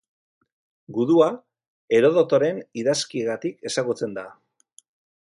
Gudua, 0.97 1.27
Herodotoren 1.97 2.57
idazkiengatik 2.83 3.61
ezagutzen 3.71 4.17
da. 4.19 4.25